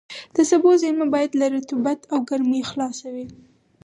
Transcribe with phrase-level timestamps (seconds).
[0.35, 3.25] د سبو زېرمه باید له رطوبت او ګرمۍ خلاصه وي.